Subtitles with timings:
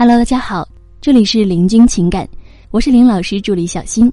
[0.00, 0.64] Hello，大家好，
[1.00, 2.24] 这里是林君情感，
[2.70, 4.06] 我是林老师助理小新。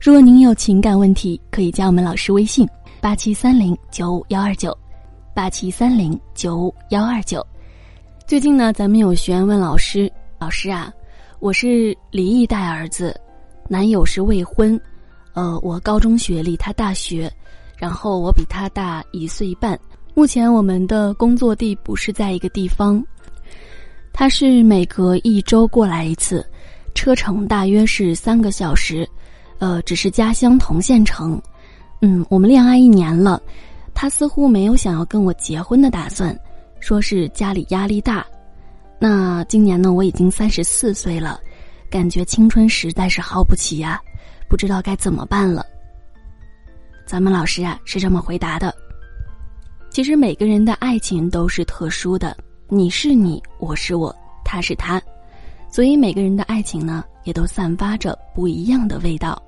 [0.00, 2.64] 如果您有情感问题，可以加我们老师微信：
[3.00, 4.72] 八七三零九五幺二九，
[5.34, 7.44] 八七三零九五幺二九。
[8.28, 10.08] 最近呢，咱们有学员问老师
[10.38, 10.92] ：“老师啊，
[11.40, 13.20] 我是离异带儿子，
[13.68, 14.80] 男友是未婚，
[15.32, 17.28] 呃，我高中学历，他大学，
[17.76, 19.76] 然后我比他大一岁半。
[20.14, 23.04] 目前我们的工作地不是在一个地方。”
[24.16, 26.46] 他是每隔一周过来一次，
[26.94, 29.06] 车程大约是三个小时，
[29.58, 31.38] 呃，只是家乡同县城。
[32.00, 33.42] 嗯，我们恋爱一年了，
[33.92, 36.38] 他似乎没有想要跟我结婚的打算，
[36.78, 38.24] 说是家里压力大。
[39.00, 41.40] 那今年呢，我已经三十四岁了，
[41.90, 44.00] 感觉青春实在是耗不起呀，
[44.48, 45.66] 不知道该怎么办了。
[47.04, 48.72] 咱们老师啊是这么回答的：
[49.90, 52.36] 其实每个人的爱情都是特殊的。
[52.68, 55.00] 你是你，我是我，他是他，
[55.70, 59.40] 所以每个人的爱情呢，也都散发着不一样的味道。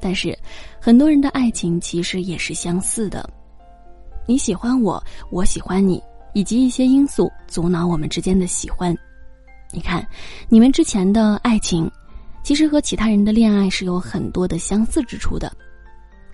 [0.00, 0.36] 但是，
[0.80, 3.28] 很多人的爱情其实也是相似的。
[4.26, 6.00] 你喜欢我，我喜欢你，
[6.32, 8.96] 以及一些因素阻挠我们之间的喜欢。
[9.72, 10.06] 你看，
[10.48, 11.90] 你们之前的爱情，
[12.44, 15.52] 其实和其他人的恋爱是有很多的相似之处的。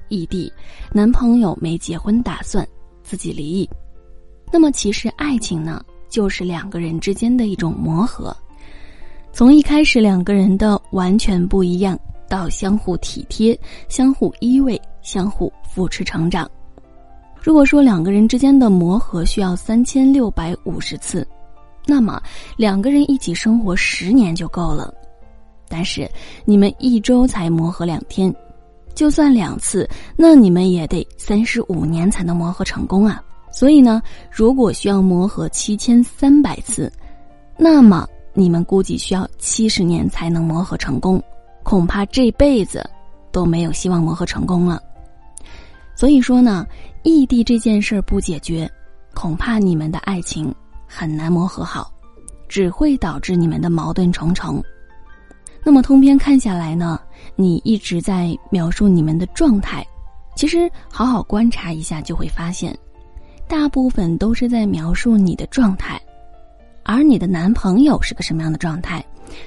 [0.09, 0.53] 异地，
[0.93, 2.69] 男朋友没结婚打算，
[3.03, 3.69] 自己离异。
[4.53, 5.83] 那么，其实爱情呢？
[6.09, 8.35] 就是两个人之间的一种磨合，
[9.33, 13.59] 从一开始两个人的完全不一样，到相互体贴、
[13.89, 16.49] 相互依偎、相互扶持成长。
[17.43, 21.27] 如果说两个人之间的磨合需要三千六百五十次，
[21.85, 22.23] 那么
[22.57, 24.95] 两个人一起生活十年就够了。
[25.69, 26.09] 但是
[26.45, 28.35] 你们一周才磨合两天，
[28.95, 29.87] 就算两次，
[30.17, 33.23] 那你们也得三十五年才能磨合成功啊！
[33.57, 36.93] 所以呢，如果需要磨合七千三百次，
[37.57, 41.23] 那么你们估计需要七十年才能磨合成功，
[41.63, 42.87] 恐怕这辈子
[43.33, 44.79] 都没有希望磨合成功了。
[45.95, 46.67] 所以说呢，
[47.03, 48.71] 异地这件事儿不解决，
[49.15, 50.55] 恐怕你们的爱情
[50.87, 51.91] 很难磨合好，
[52.51, 54.63] 只会导致你们的矛盾重重。
[55.65, 57.01] 那么通篇看下来呢，
[57.35, 59.83] 你一直在描述你们的状态，
[60.37, 62.77] 其实好好观察一下就会发现。
[63.49, 66.01] 大部分都是在描述你的状态，
[66.83, 69.05] 而你的男朋友是个什么样的状态，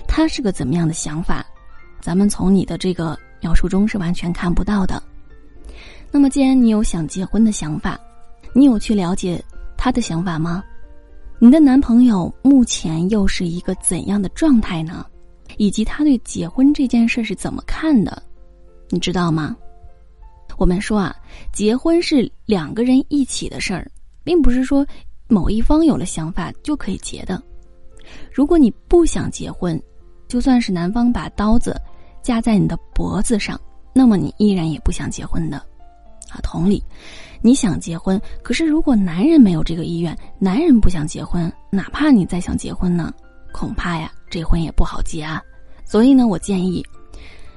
[0.08, 1.46] 他是个怎么样的想法，
[2.02, 5.02] 咱们从你的这个描述中是完全看不到的。
[6.12, 8.00] 那么，既然你有想结婚的想法，
[8.54, 9.44] 你有去了解
[9.78, 10.64] 他的想法吗？
[11.38, 15.06] 你的男朋友目前又是一个怎样的状态呢？
[15.58, 18.22] 以及他对结婚这件事是怎么看的？
[18.90, 19.56] 你知道吗？
[20.60, 21.16] 我们说啊，
[21.54, 23.90] 结婚是两个人一起的事儿，
[24.26, 24.86] 并不是说
[25.30, 27.42] 某一方有了想法就可以结的。
[28.30, 29.82] 如果你不想结婚，
[30.28, 31.80] 就算是男方把刀子
[32.22, 33.58] 架在你的脖子上，
[33.94, 35.56] 那么你依然也不想结婚的。
[36.30, 36.84] 啊，同理，
[37.42, 43.14] 你想结婚，可是如果男人没有这个意愿，男人不想结婚，哪怕你再想结婚呢，
[43.54, 45.42] 恐怕呀，这婚也不好结啊。
[45.86, 46.86] 所以呢，我建议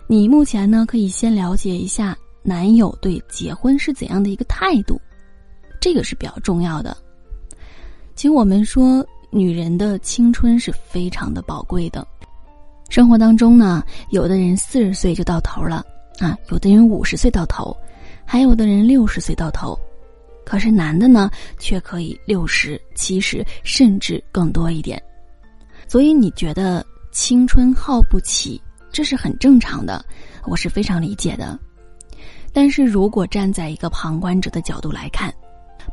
[0.07, 2.17] 你目前呢，可以先了解一下。
[2.43, 5.01] 男友对结婚是怎样的一个态度？
[5.81, 6.97] 这个是比较重要的。
[8.15, 12.07] 其实我们说，女人的青春是非常的宝贵的。
[12.91, 15.85] 生活当中呢，有的人四十岁就到头了
[16.19, 17.77] 啊，有的人五十岁到头，
[18.25, 19.79] 还有的人六十岁到头。
[20.45, 25.03] 可是男的呢，却可以六十七十，甚至更多一点。
[25.89, 28.61] 所以你觉得青春耗不起，
[28.93, 30.05] 这是很正常的，
[30.45, 31.59] 我是非常理解的。
[32.53, 35.33] 但是如果站在一个旁观者的角度来看，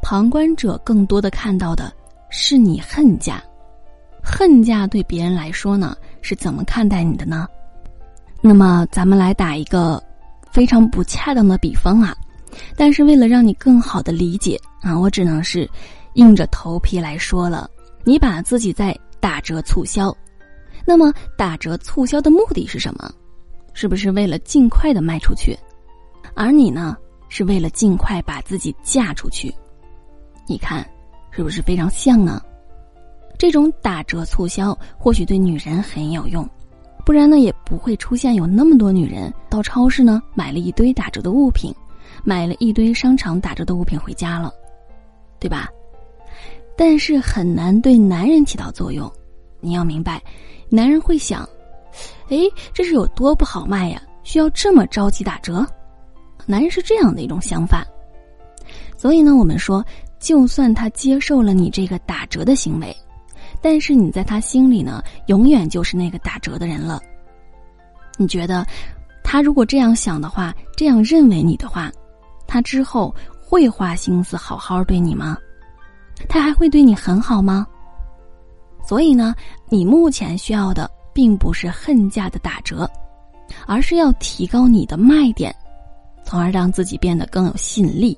[0.01, 1.91] 旁观者更多的看到的
[2.29, 3.41] 是你恨嫁，
[4.21, 7.47] 恨嫁对别人来说呢是怎么看待你的呢？
[8.41, 10.01] 那么咱们来打一个
[10.51, 12.15] 非常不恰当的比方啊，
[12.75, 15.69] 但是为了让你更好的理解啊，我只能是
[16.13, 17.69] 硬着头皮来说了。
[18.03, 20.15] 你把自己在打折促销，
[20.85, 23.11] 那么打折促销的目的是什么？
[23.73, 25.57] 是不是为了尽快的卖出去？
[26.33, 29.53] 而你呢，是为了尽快把自己嫁出去，
[30.47, 30.87] 你看，
[31.31, 32.41] 是不是非常像呢？
[33.37, 36.47] 这种打折促销或许对女人很有用，
[37.05, 41.73] 不然呢也不会出现有那么多女人到超市呢买了一堆打折的物品，
[42.23, 44.53] 买了一堆商场打折的物品回家了，
[45.39, 45.69] 对吧？
[46.75, 49.09] 但是很难对男人起到作用。
[49.61, 50.21] 你要明白，
[50.69, 51.47] 男人会想：
[52.29, 52.37] 哎，
[52.73, 54.01] 这是有多不好卖呀？
[54.23, 55.65] 需要这么着急打折？
[56.45, 57.85] 男人是这样的一种想法，
[58.97, 59.85] 所以呢，我们说，
[60.19, 62.95] 就算他接受了你这个打折的行为，
[63.61, 67.01] 但是你在他心里呢，永远就是那个打折的人了。
[68.17, 68.65] 你觉得，
[69.23, 71.91] 他如果这样想的话，这样认为你的话，
[72.47, 75.37] 他之后会花心思好好对你吗？
[76.27, 77.65] 他还会对你很好吗？
[78.85, 79.35] 所以呢，
[79.69, 82.89] 你目前需要的并不是恨价的打折，
[83.67, 85.55] 而是要提高你的卖点，
[86.29, 88.15] 从而让自己变得更有吸引力，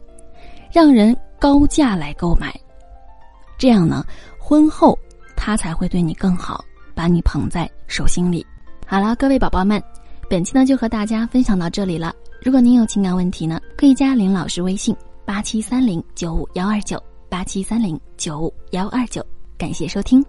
[0.69, 2.54] 让人高价来购买。
[3.58, 4.06] 这样呢，
[4.38, 5.00] 婚后
[5.34, 6.62] 他才会对你更好，
[6.94, 8.46] 把你捧在手心里。
[8.86, 9.81] 好了，各位宝宝们，
[10.30, 12.13] 本期呢就和大家分享到这里了。
[12.42, 14.94] 如果您有情感问题呢，可以加林老师微信：
[15.24, 19.25] 八七三零九五幺二九八七三零九五幺二九。
[19.57, 20.22] 感谢收听。